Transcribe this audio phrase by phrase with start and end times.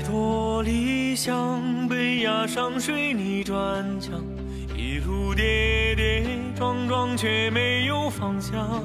[0.00, 4.14] 太多理想被压上水泥砖墙，
[4.74, 6.24] 一路跌跌
[6.56, 8.82] 撞撞却没有方向。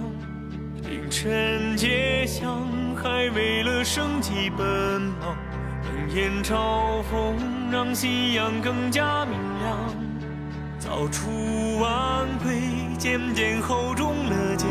[0.84, 2.67] 凌晨街巷
[2.98, 5.38] 还为了生计奔忙，
[5.85, 7.34] 冷眼嘲讽
[7.71, 9.95] 让夕阳更加明亮。
[10.77, 12.59] 早出晚归，
[12.98, 14.68] 渐渐厚重了肩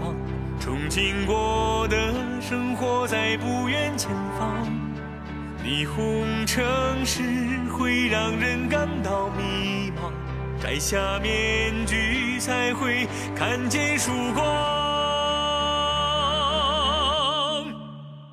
[0.00, 0.14] 膀，
[0.60, 4.89] 憧憬过的生活在不远前方。
[5.70, 7.22] 霓虹城市
[7.70, 10.10] 会让人感到迷茫，
[10.60, 13.06] 摘下面具才会
[13.36, 14.44] 看见曙光。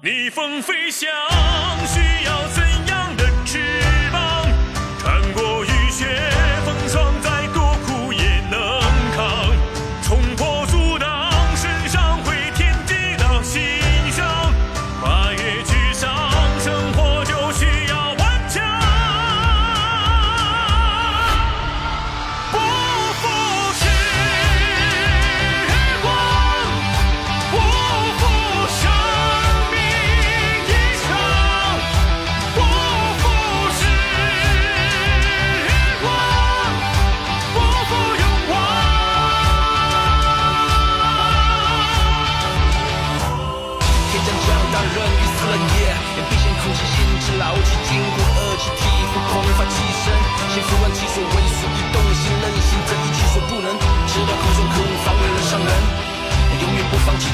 [0.02, 1.08] 逆风飞翔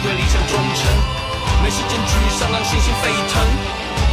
[0.03, 0.81] 对理想忠诚，
[1.63, 3.43] 没时间沮丧，让信心沸腾。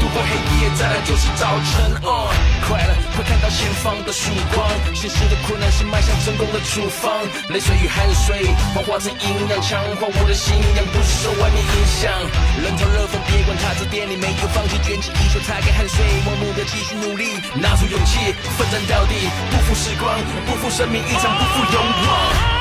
[0.01, 1.93] 度过黑夜，再来就是早晨。
[2.03, 2.33] uh,
[2.67, 4.65] 快乐会看到前方的曙光，
[4.95, 7.13] 现实的困难是迈向成功的处方。
[7.53, 12.09] 泪水与汗水幻化成营养，强化我的信仰，不受外面影响。
[12.65, 20.17] 冷嘲热讽，别管他字典里没有放弃，卷起衣袖擦干汗水，盲目的继续努力，拿出勇气，奋战到底，不负时光，
[20.47, 22.60] 不负生命一场，不负勇往。